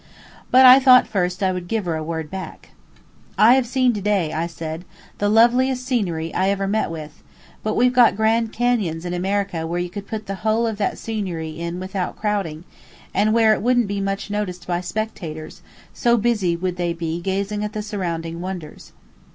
[0.49, 2.69] But I thought first I would give her a word back:
[3.37, 4.83] "I have seen to day," I said,
[5.19, 7.21] "the loveliest scenery I ever met with;
[7.61, 10.97] but we've got grand cañons in America where you could put the whole of that
[10.97, 12.63] scenery without crowding,
[13.13, 15.61] and where it wouldn't be much noticed by spectators,
[15.93, 18.93] so busy would they be gazing at the surrounding wonders."